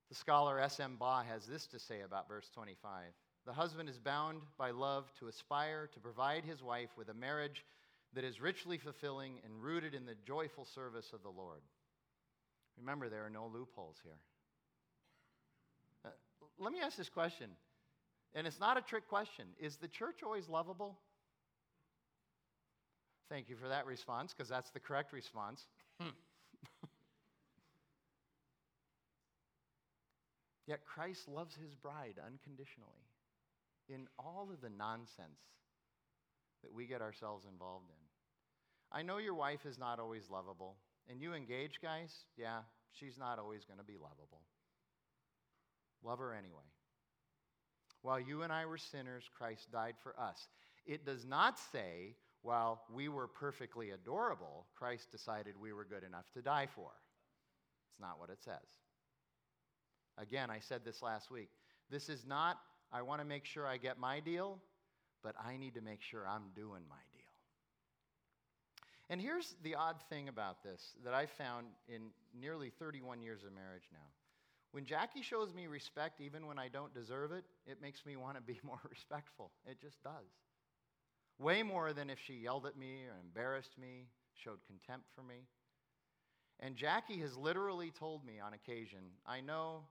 [0.09, 0.95] The scholar S.M.
[0.97, 3.03] Baugh has this to say about verse 25
[3.45, 7.65] The husband is bound by love to aspire to provide his wife with a marriage
[8.13, 11.61] that is richly fulfilling and rooted in the joyful service of the Lord.
[12.77, 14.19] Remember, there are no loopholes here.
[16.05, 16.09] Uh,
[16.59, 17.49] let me ask this question,
[18.33, 20.99] and it's not a trick question Is the church always lovable?
[23.29, 25.65] Thank you for that response, because that's the correct response.
[30.67, 33.07] Yet Christ loves his bride unconditionally
[33.89, 35.39] in all of the nonsense
[36.63, 37.96] that we get ourselves involved in.
[38.91, 40.77] I know your wife is not always lovable,
[41.09, 42.59] and you engage guys, yeah,
[42.91, 44.41] she's not always going to be lovable.
[46.03, 46.63] Love her anyway.
[48.01, 50.47] While you and I were sinners, Christ died for us.
[50.85, 56.31] It does not say, while we were perfectly adorable, Christ decided we were good enough
[56.33, 56.91] to die for.
[57.91, 58.77] It's not what it says.
[60.17, 61.49] Again, I said this last week.
[61.89, 62.57] This is not,
[62.91, 64.59] I want to make sure I get my deal,
[65.23, 67.16] but I need to make sure I'm doing my deal.
[69.09, 73.53] And here's the odd thing about this that I found in nearly 31 years of
[73.53, 74.07] marriage now.
[74.71, 78.35] When Jackie shows me respect, even when I don't deserve it, it makes me want
[78.35, 79.51] to be more respectful.
[79.65, 80.29] It just does.
[81.39, 85.47] Way more than if she yelled at me or embarrassed me, showed contempt for me.
[86.59, 89.83] And Jackie has literally told me on occasion, I know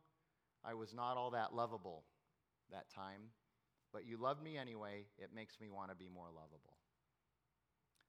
[0.64, 2.02] I was not all that lovable
[2.72, 3.31] that time,
[3.92, 5.05] but you loved me anyway.
[5.18, 6.75] It makes me want to be more lovable.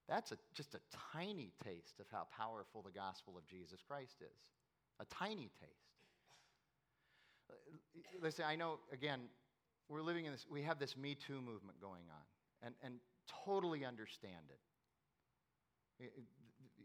[0.08, 0.80] That's a, just a
[1.14, 4.52] tiny taste of how powerful the gospel of Jesus Christ is.
[5.00, 5.74] A tiny taste.
[8.22, 9.20] Listen, I know, again,
[9.90, 12.96] we're living in this, we have this Me Too movement going on, and, and
[13.46, 14.52] totally understand
[16.00, 16.12] it.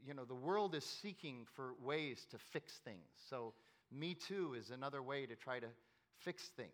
[0.07, 3.09] You know, the world is seeking for ways to fix things.
[3.29, 3.55] So
[3.91, 5.67] Me Too is another way to try to
[6.19, 6.71] fix things.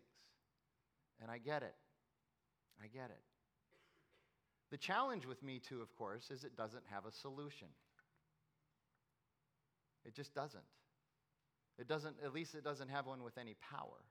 [1.21, 1.75] And I get it.
[2.81, 3.21] I get it.
[4.71, 7.67] The challenge with Me Too, of course, is it doesn't have a solution.
[10.05, 10.63] It just doesn't.
[11.79, 14.03] It doesn't, at least it doesn't have one with any power.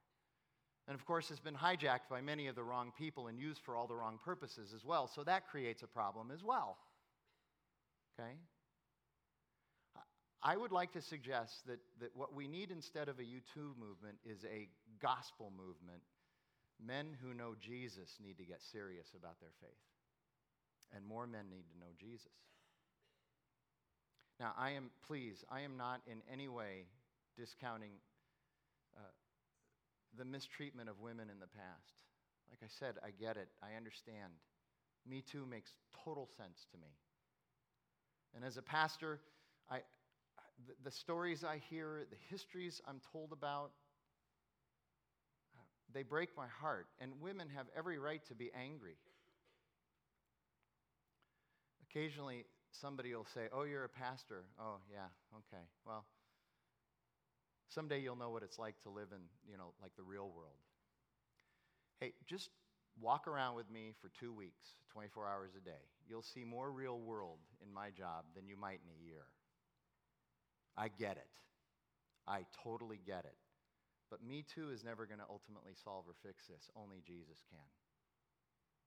[0.88, 3.76] And of course, it's been hijacked by many of the wrong people and used for
[3.76, 5.06] all the wrong purposes as well.
[5.06, 6.78] So that creates a problem as well.
[8.18, 8.32] Okay?
[10.42, 14.18] I would like to suggest that, that what we need instead of a U2 movement
[14.24, 14.68] is a
[15.00, 16.02] gospel movement.
[16.84, 19.82] Men who know Jesus need to get serious about their faith,
[20.94, 22.32] and more men need to know Jesus.
[24.40, 26.86] Now, I am, please, I am not in any way
[27.36, 27.90] discounting
[28.96, 29.00] uh,
[30.16, 31.98] the mistreatment of women in the past.
[32.50, 34.32] Like I said, I get it, I understand.
[35.06, 35.72] Me Too makes
[36.04, 36.88] total sense to me.
[38.34, 39.20] And as a pastor,
[39.70, 39.78] I,
[40.66, 43.70] the, the stories I hear, the histories I'm told about,
[45.56, 46.86] uh, they break my heart.
[47.00, 48.96] And women have every right to be angry.
[51.90, 54.44] Occasionally, somebody will say, Oh, you're a pastor.
[54.60, 55.64] Oh, yeah, okay.
[55.86, 56.04] Well,
[57.68, 60.58] someday you'll know what it's like to live in, you know, like the real world.
[62.00, 62.50] Hey, just
[63.00, 65.82] walk around with me for two weeks, 24 hours a day.
[66.08, 69.24] You'll see more real world in my job than you might in a year.
[70.76, 71.28] I get it.
[72.26, 73.36] I totally get it.
[74.10, 76.70] But Me Too is never going to ultimately solve or fix this.
[76.76, 77.66] Only Jesus can.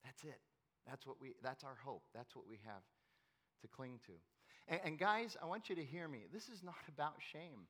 [0.04, 0.40] That's it.
[0.88, 2.04] That's what we that's our hope.
[2.14, 2.84] That's what we have
[3.62, 4.14] to cling to.
[4.68, 6.26] And, and guys, I want you to hear me.
[6.34, 7.68] This is not about shame.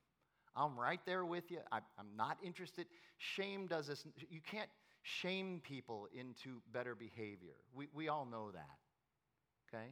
[0.56, 1.60] I'm right there with you.
[1.72, 2.86] I, I'm not interested.
[3.18, 4.06] Shame does this.
[4.30, 4.70] You can't
[5.04, 7.56] shame people into better behavior.
[7.74, 9.74] We, we all know that.
[9.74, 9.88] Okay?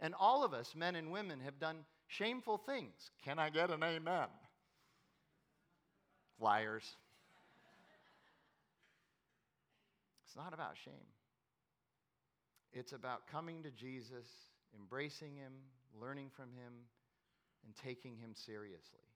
[0.00, 3.10] And all of us, men and women, have done shameful things.
[3.24, 4.28] Can I get an amen?
[6.40, 6.84] Liars.
[10.26, 10.92] It's not about shame.
[12.72, 14.26] It's about coming to Jesus,
[14.78, 15.52] embracing Him,
[16.00, 16.72] learning from Him,
[17.64, 19.06] and taking Him seriously.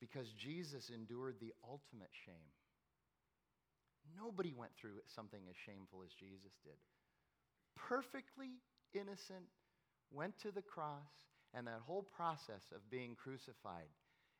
[0.00, 2.52] Because Jesus endured the ultimate shame.
[4.16, 6.76] Nobody went through something as shameful as Jesus did.
[7.76, 8.60] Perfectly
[8.92, 9.48] innocent,
[10.12, 11.10] went to the cross,
[11.54, 13.88] and that whole process of being crucified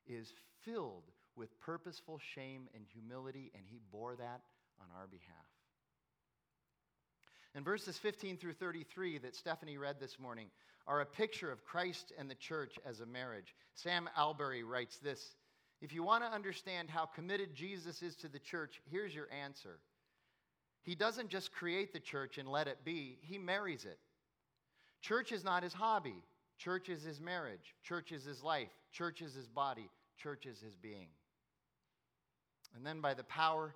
[0.07, 0.33] is
[0.65, 4.43] filled with purposeful shame and humility, and he bore that
[4.81, 5.54] on our behalf.
[7.55, 10.49] And verses 15 through 33 that Stephanie read this morning
[10.87, 13.55] are a picture of Christ and the church as a marriage.
[13.75, 15.37] Sam Allberry writes this
[15.81, 19.79] If you want to understand how committed Jesus is to the church, here's your answer.
[20.83, 23.99] He doesn't just create the church and let it be, he marries it.
[25.01, 26.23] Church is not his hobby,
[26.59, 29.89] church is his marriage, church is his life, church is his body,
[30.19, 31.09] church is his being.
[32.77, 33.75] And then by the power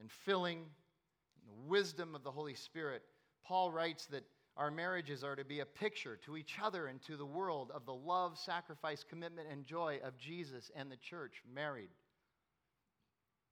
[0.00, 3.02] and filling and the wisdom of the Holy Spirit,
[3.46, 4.24] Paul writes that
[4.56, 7.84] our marriages are to be a picture to each other and to the world of
[7.84, 11.90] the love, sacrifice, commitment, and joy of Jesus and the church married.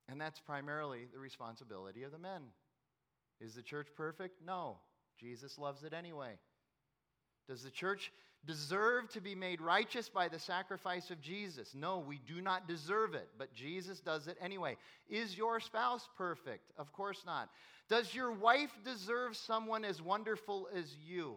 [0.09, 2.43] And that's primarily the responsibility of the men.
[3.41, 4.41] Is the church perfect?
[4.45, 4.79] No.
[5.19, 6.39] Jesus loves it anyway.
[7.49, 8.11] Does the church
[8.47, 11.75] deserve to be made righteous by the sacrifice of Jesus?
[11.75, 14.77] No, we do not deserve it, but Jesus does it anyway.
[15.09, 16.71] Is your spouse perfect?
[16.79, 17.49] Of course not.
[17.89, 21.37] Does your wife deserve someone as wonderful as you?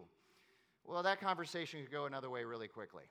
[0.85, 3.03] Well, that conversation could go another way really quickly.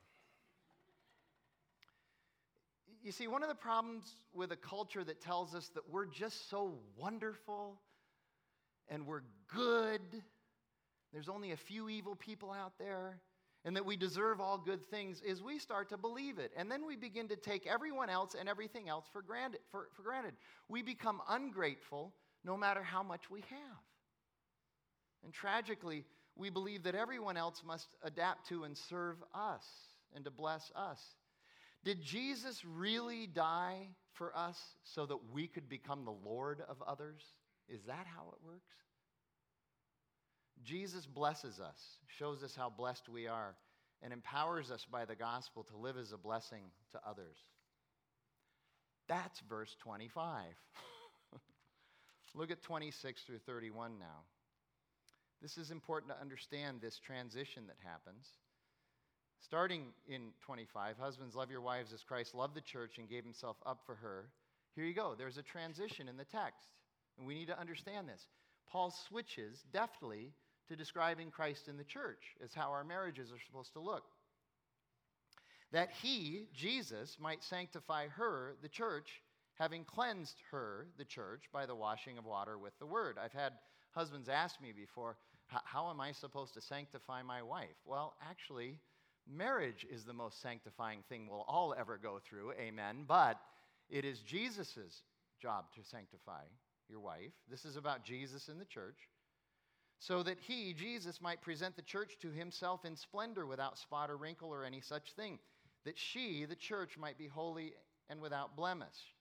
[3.03, 4.05] You see, one of the problems
[4.35, 7.79] with a culture that tells us that we're just so wonderful
[8.89, 9.23] and we're
[9.55, 10.01] good,
[11.13, 13.21] there's only a few evil people out there,
[13.67, 16.53] and that we deserve all good things is we start to believe it.
[16.57, 19.59] And then we begin to take everyone else and everything else for granted.
[19.73, 20.35] For, for granted.
[20.69, 23.79] We become ungrateful no matter how much we have.
[25.25, 26.05] And tragically,
[26.37, 29.65] we believe that everyone else must adapt to and serve us
[30.15, 31.01] and to bless us.
[31.85, 37.23] Did Jesus really die for us so that we could become the Lord of others?
[37.69, 38.86] Is that how it works?
[40.65, 41.79] Jesus blesses us,
[42.19, 43.55] shows us how blessed we are,
[44.03, 47.37] and empowers us by the gospel to live as a blessing to others.
[49.09, 50.43] That's verse 25.
[52.35, 54.25] Look at 26 through 31 now.
[55.41, 58.27] This is important to understand this transition that happens.
[59.45, 63.57] Starting in 25, husbands, love your wives as Christ loved the church and gave himself
[63.65, 64.29] up for her.
[64.75, 65.15] Here you go.
[65.17, 66.67] There's a transition in the text,
[67.19, 68.27] and we need to understand this.
[68.71, 70.33] Paul switches deftly
[70.69, 74.05] to describing Christ in the church as how our marriages are supposed to look.
[75.73, 79.23] that he, Jesus, might sanctify her, the church,
[79.59, 83.17] having cleansed her, the church, by the washing of water with the word.
[83.23, 83.53] I've had
[83.93, 85.17] husbands ask me before,
[85.49, 87.77] how am I supposed to sanctify my wife?
[87.85, 88.79] Well, actually,
[89.29, 93.05] marriage is the most sanctifying thing we'll all ever go through, amen.
[93.07, 93.41] But
[93.89, 95.03] it is Jesus'
[95.41, 96.43] job to sanctify
[96.89, 97.33] your wife.
[97.51, 98.97] This is about Jesus in the church.
[99.99, 104.17] So that he, Jesus, might present the church to himself in splendor without spot or
[104.17, 105.39] wrinkle or any such thing,
[105.85, 107.75] that she, the church, might be holy
[108.09, 109.15] and without blemish.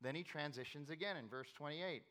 [0.00, 2.02] Then he transitions again in verse 28.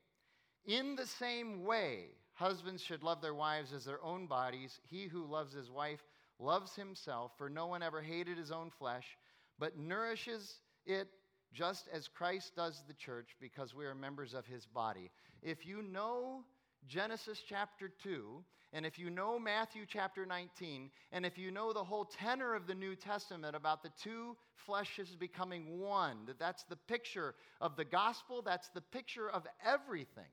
[0.65, 4.79] In the same way, husbands should love their wives as their own bodies.
[4.83, 6.03] He who loves his wife
[6.39, 9.17] loves himself, for no one ever hated his own flesh,
[9.57, 11.07] but nourishes it
[11.53, 15.09] just as Christ does the church, because we are members of his body.
[15.41, 16.43] If you know
[16.85, 21.83] Genesis chapter 2, and if you know Matthew chapter 19, and if you know the
[21.83, 24.35] whole tenor of the New Testament about the two
[24.67, 30.31] fleshes becoming one, that that's the picture of the gospel, that's the picture of everything.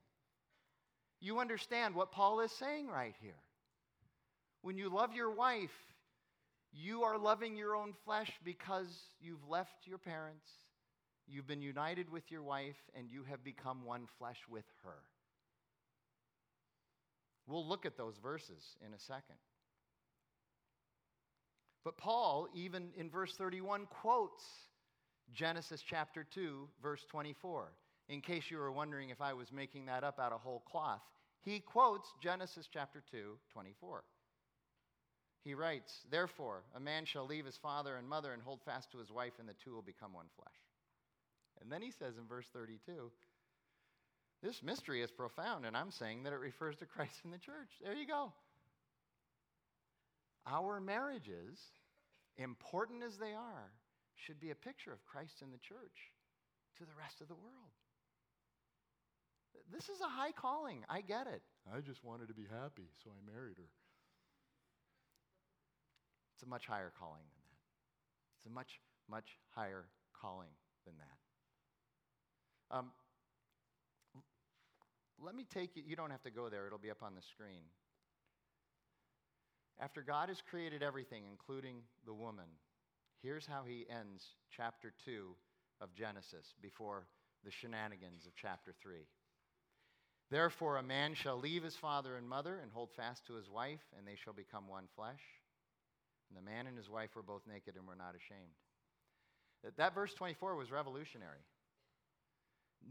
[1.21, 3.39] You understand what Paul is saying right here.
[4.61, 5.75] When you love your wife,
[6.73, 8.89] you are loving your own flesh because
[9.21, 10.47] you've left your parents,
[11.25, 14.97] you've been united with your wife, and you have become one flesh with her.
[17.47, 19.35] We'll look at those verses in a second.
[21.83, 24.43] But Paul, even in verse 31, quotes
[25.33, 27.71] Genesis chapter 2, verse 24.
[28.09, 31.01] In case you were wondering if I was making that up out of whole cloth,
[31.41, 34.03] he quotes Genesis chapter 2, 24.
[35.43, 38.97] He writes, Therefore, a man shall leave his father and mother and hold fast to
[38.97, 40.55] his wife, and the two will become one flesh.
[41.61, 43.11] And then he says in verse 32,
[44.45, 47.73] this mystery is profound, and I'm saying that it refers to Christ in the church.
[47.83, 48.31] There you go.
[50.45, 51.57] Our marriages,
[52.37, 53.71] important as they are,
[54.13, 56.13] should be a picture of Christ in the church
[56.77, 57.73] to the rest of the world.
[59.73, 60.85] This is a high calling.
[60.87, 61.41] I get it.
[61.73, 63.71] I just wanted to be happy, so I married her.
[66.35, 67.57] It's a much higher calling than that.
[68.37, 68.79] It's a much,
[69.09, 70.53] much higher calling
[70.85, 72.77] than that.
[72.77, 72.91] Um,
[75.23, 77.21] let me take you, you don't have to go there, it'll be up on the
[77.21, 77.63] screen.
[79.79, 82.45] After God has created everything, including the woman,
[83.21, 84.23] here's how he ends
[84.55, 85.35] chapter 2
[85.81, 87.07] of Genesis before
[87.43, 88.95] the shenanigans of chapter 3.
[90.31, 93.83] Therefore, a man shall leave his father and mother and hold fast to his wife,
[93.97, 95.21] and they shall become one flesh.
[96.29, 98.55] And the man and his wife were both naked and were not ashamed.
[99.63, 101.43] That, that verse 24 was revolutionary.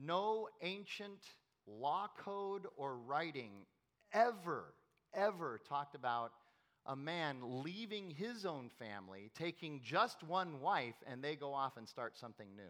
[0.00, 1.20] No ancient
[1.66, 3.52] law code or writing
[4.12, 4.74] ever,
[5.14, 6.32] ever talked about
[6.86, 11.88] a man leaving his own family, taking just one wife, and they go off and
[11.88, 12.62] start something new.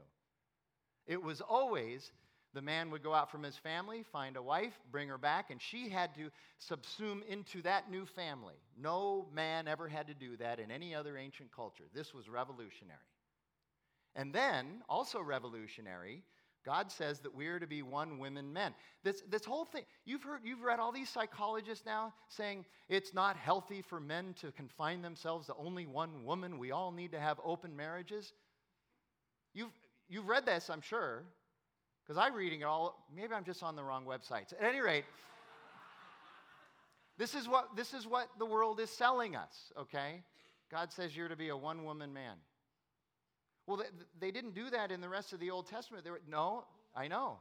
[1.07, 2.13] It was always
[2.55, 5.61] the man would go out from his family, find a wife, bring her back, and
[5.61, 6.31] she had to
[6.61, 8.55] subsume into that new family.
[8.81, 11.85] No man ever had to do that in any other ancient culture.
[11.93, 13.01] This was revolutionary.
[14.15, 16.23] And then, also revolutionary,
[16.65, 18.75] God says that we are to be one women men.
[19.03, 23.37] This, this whole thing, you've heard, you've read all these psychologists now saying it's not
[23.37, 26.59] healthy for men to confine themselves to only one woman.
[26.59, 28.33] We all need to have open marriages.
[29.53, 29.73] You've,
[30.09, 31.25] you've read this, I'm sure,
[32.03, 33.07] because I'm reading it all.
[33.15, 34.53] Maybe I'm just on the wrong websites.
[34.59, 35.05] At any rate,
[37.19, 40.23] this is what this is what the world is selling us, okay?
[40.71, 42.37] God says you're to be a one woman man.
[43.67, 43.85] Well, they,
[44.21, 46.05] they didn't do that in the rest of the Old Testament.
[46.05, 47.39] They were, no, I know.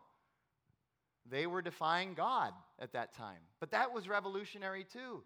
[1.29, 3.39] They were defying God at that time.
[3.59, 5.23] But that was revolutionary too.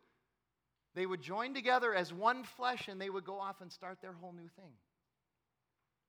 [0.96, 4.14] They would join together as one flesh and they would go off and start their
[4.14, 4.74] whole new thing.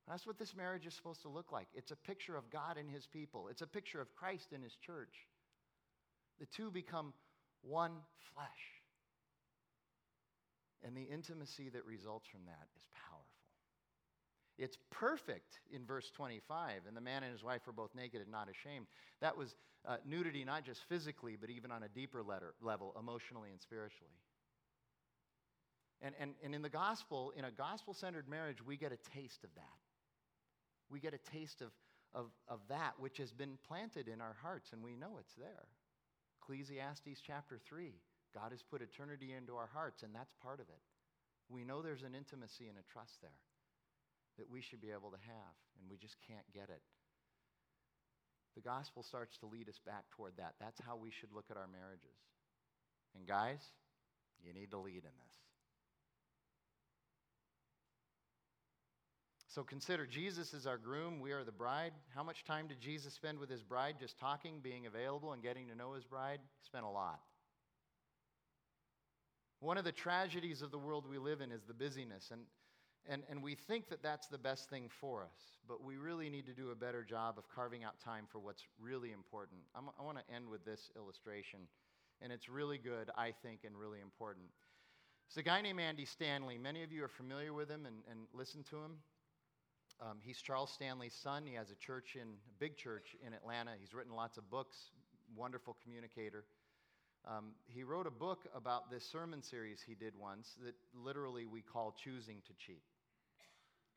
[0.09, 1.66] That's what this marriage is supposed to look like.
[1.74, 4.74] It's a picture of God and His people, it's a picture of Christ and His
[4.76, 5.14] church.
[6.41, 7.12] The two become
[7.62, 7.93] one
[8.34, 8.49] flesh.
[10.84, 13.28] And the intimacy that results from that is powerful.
[14.59, 16.82] It's perfect in verse 25.
[16.88, 18.86] And the man and his wife were both naked and not ashamed.
[19.20, 19.54] That was
[19.86, 24.12] uh, nudity, not just physically, but even on a deeper letter, level, emotionally and spiritually.
[26.02, 29.44] And, and, and in the gospel, in a gospel centered marriage, we get a taste
[29.44, 29.78] of that.
[30.90, 31.70] We get a taste of,
[32.12, 35.66] of, of that which has been planted in our hearts, and we know it's there.
[36.42, 37.92] Ecclesiastes chapter 3
[38.34, 40.82] God has put eternity into our hearts, and that's part of it.
[41.48, 43.30] We know there's an intimacy and a trust there
[44.39, 46.82] that we should be able to have, and we just can't get it.
[48.55, 50.55] The gospel starts to lead us back toward that.
[50.61, 52.18] That's how we should look at our marriages.
[53.14, 53.61] And guys,
[54.45, 55.36] you need to lead in this.
[59.49, 61.93] So consider Jesus is our groom, we are the bride.
[62.14, 65.68] How much time did Jesus spend with his bride just talking, being available, and getting
[65.68, 66.39] to know his bride?
[66.43, 67.20] He spent a lot.
[69.61, 72.30] One of the tragedies of the world we live in is the busyness.
[72.30, 72.43] And,
[73.07, 76.46] and, and we think that that's the best thing for us, but we really need
[76.46, 79.61] to do a better job of carving out time for what's really important.
[79.74, 81.61] I'm, i want to end with this illustration,
[82.20, 84.46] and it's really good, I think, and really important.
[85.28, 86.59] It's a guy named Andy Stanley.
[86.59, 88.96] Many of you are familiar with him and, and listen to him.
[90.01, 91.44] Um, he's Charles Stanley's son.
[91.44, 93.72] He has a church in a big church in Atlanta.
[93.78, 94.76] He's written lots of books.
[95.36, 96.44] Wonderful communicator.
[97.29, 101.61] Um, he wrote a book about this sermon series he did once that literally we
[101.61, 102.83] call Choosing to Cheat.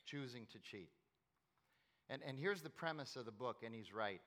[0.06, 0.90] Choosing to Cheat.
[2.10, 4.20] And, and here's the premise of the book, and he's right.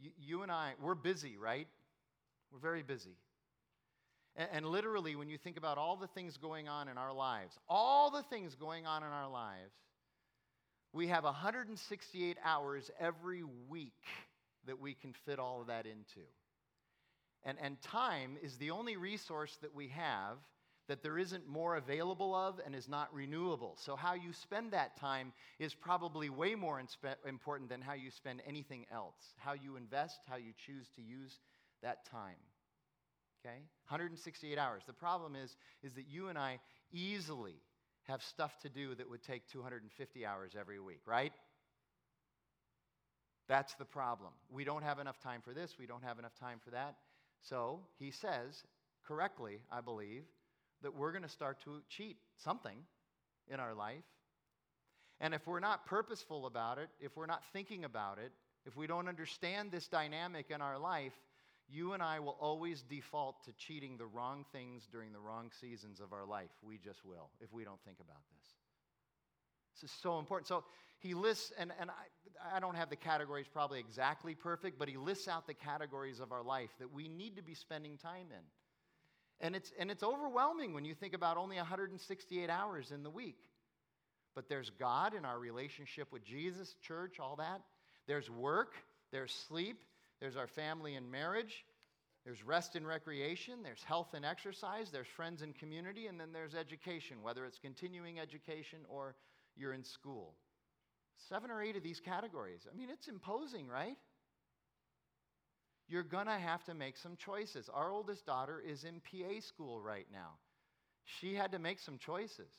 [0.00, 1.66] You, you and I, we're busy, right?
[2.52, 3.16] We're very busy.
[4.36, 7.58] And, and literally, when you think about all the things going on in our lives,
[7.68, 9.74] all the things going on in our lives,
[10.92, 13.92] we have 168 hours every week
[14.66, 16.20] that we can fit all of that into.
[17.44, 20.38] And, and time is the only resource that we have
[20.88, 23.76] that there isn't more available of and is not renewable.
[23.78, 28.10] So, how you spend that time is probably way more inspe- important than how you
[28.10, 29.34] spend anything else.
[29.38, 31.38] How you invest, how you choose to use
[31.82, 32.36] that time.
[33.44, 33.58] Okay?
[33.88, 34.82] 168 hours.
[34.86, 36.60] The problem is, is that you and I
[36.92, 37.56] easily
[38.04, 41.32] have stuff to do that would take 250 hours every week, right?
[43.48, 44.32] That's the problem.
[44.50, 46.96] We don't have enough time for this, we don't have enough time for that.
[47.42, 48.62] So he says,
[49.06, 50.24] correctly, I believe,
[50.82, 52.76] that we're going to start to cheat something
[53.48, 54.04] in our life.
[55.20, 58.32] And if we're not purposeful about it, if we're not thinking about it,
[58.66, 61.12] if we don't understand this dynamic in our life,
[61.68, 66.00] you and I will always default to cheating the wrong things during the wrong seasons
[66.00, 66.50] of our life.
[66.62, 68.46] We just will if we don't think about this.
[69.74, 70.48] This is so important.
[70.48, 70.64] So
[71.02, 74.96] he lists, and, and I, I don't have the categories probably exactly perfect, but he
[74.96, 79.46] lists out the categories of our life that we need to be spending time in.
[79.46, 83.38] And it's, and it's overwhelming when you think about only 168 hours in the week.
[84.34, 87.60] But there's God in our relationship with Jesus, church, all that.
[88.06, 88.74] There's work,
[89.10, 89.82] there's sleep,
[90.20, 91.64] there's our family and marriage,
[92.24, 96.54] there's rest and recreation, there's health and exercise, there's friends and community, and then there's
[96.54, 99.16] education, whether it's continuing education or
[99.56, 100.34] you're in school.
[101.28, 102.66] Seven or eight of these categories.
[102.70, 103.96] I mean, it's imposing, right?
[105.88, 107.68] You're going to have to make some choices.
[107.72, 110.38] Our oldest daughter is in PA school right now.
[111.04, 112.50] She had to make some choices.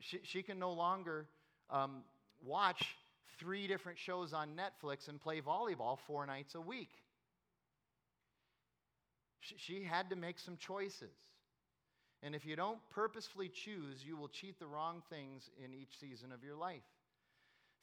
[0.00, 1.26] She, she can no longer
[1.70, 2.02] um,
[2.44, 2.82] watch
[3.38, 6.90] three different shows on Netflix and play volleyball four nights a week.
[9.40, 11.14] She, she had to make some choices.
[12.22, 16.32] And if you don't purposefully choose, you will cheat the wrong things in each season
[16.32, 16.82] of your life.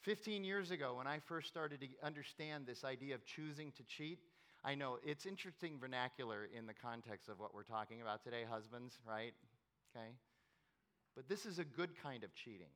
[0.04, 4.18] 15 years ago, when I first started to understand this idea of choosing to cheat,
[4.62, 8.98] I know it's interesting vernacular in the context of what we're talking about today, husbands,
[9.08, 9.32] right?
[9.96, 10.08] Okay?
[11.16, 12.72] But this is a good kind of cheating.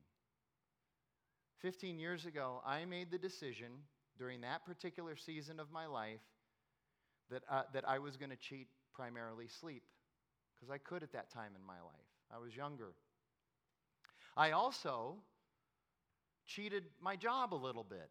[1.59, 3.73] 15 years ago, I made the decision
[4.17, 6.21] during that particular season of my life
[7.29, 9.83] that, uh, that I was going to cheat primarily sleep
[10.55, 12.09] because I could at that time in my life.
[12.33, 12.93] I was younger.
[14.35, 15.17] I also
[16.49, 18.09] cheated my job a little bit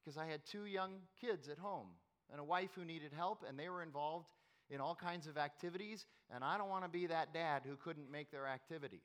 [0.00, 1.88] because I had two young kids at home
[2.30, 4.26] and a wife who needed help, and they were involved
[4.70, 8.10] in all kinds of activities, and I don't want to be that dad who couldn't
[8.10, 9.02] make their activities.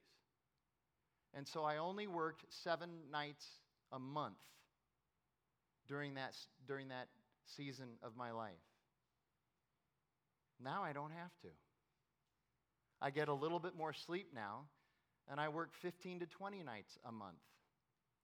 [1.34, 3.46] And so I only worked seven nights
[3.92, 4.38] a month
[5.88, 6.36] during that,
[6.68, 7.08] during that
[7.58, 8.54] season of my life.
[10.64, 11.50] Now I don't have to.
[13.02, 14.68] I get a little bit more sleep now,
[15.30, 17.42] and I work 15 to 20 nights a month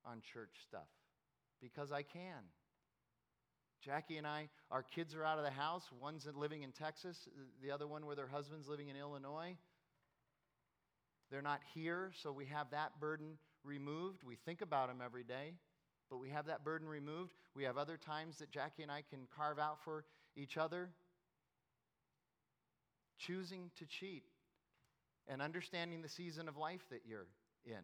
[0.06, 0.88] on church stuff
[1.62, 2.44] because I can.
[3.84, 5.84] Jackie and I, our kids are out of the house.
[6.00, 7.28] One's living in Texas,
[7.64, 9.58] the other one with her husband's living in Illinois.
[11.32, 14.24] They're not here, so we have that burden removed.
[14.24, 15.54] We think about them every day,
[16.10, 17.34] but we have that burden removed.
[17.56, 20.04] We have other times that Jackie and I can carve out for
[20.36, 20.90] each other.
[23.18, 24.24] Choosing to cheat
[25.28, 27.28] and understanding the season of life that you're
[27.66, 27.84] in.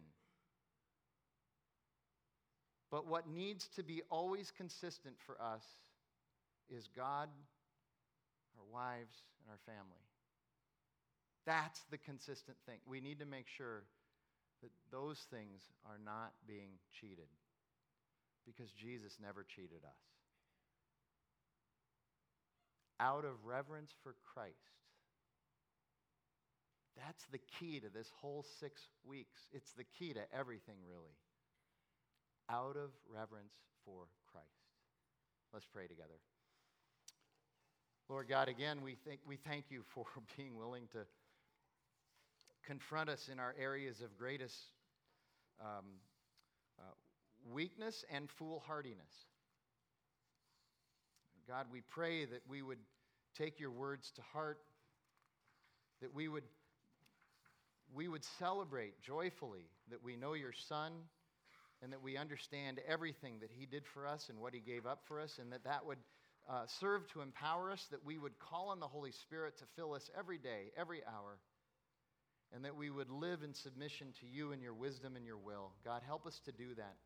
[2.90, 5.64] But what needs to be always consistent for us
[6.70, 7.28] is God,
[8.56, 10.04] our wives, and our family.
[11.46, 12.78] That's the consistent thing.
[12.86, 13.84] We need to make sure
[14.62, 17.28] that those things are not being cheated
[18.46, 20.00] because Jesus never cheated us.
[23.00, 24.56] Out of reverence for Christ,
[26.96, 29.40] that's the key to this whole six weeks.
[29.52, 31.14] It's the key to everything, really.
[32.50, 33.52] Out of reverence
[33.84, 34.46] for Christ.
[35.52, 36.18] Let's pray together.
[38.08, 40.04] Lord God, again, we, think, we thank you for
[40.36, 41.00] being willing to
[42.66, 44.56] confront us in our areas of greatest
[45.60, 45.84] um,
[46.78, 46.82] uh,
[47.50, 49.12] weakness and foolhardiness.
[51.46, 52.78] God, we pray that we would
[53.36, 54.58] take your words to heart,
[56.02, 56.44] that we would,
[57.94, 60.92] we would celebrate joyfully that we know your Son
[61.82, 65.02] and that we understand everything that he did for us and what he gave up
[65.06, 65.98] for us, and that that would
[66.48, 69.94] uh, serve to empower us, that we would call on the Holy Spirit to fill
[69.94, 71.38] us every day, every hour,
[72.54, 75.72] and that we would live in submission to you and your wisdom and your will.
[75.84, 76.96] God, help us to do that.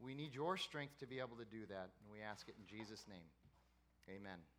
[0.00, 2.66] We need your strength to be able to do that, and we ask it in
[2.66, 3.28] Jesus' name.
[4.08, 4.53] Amen.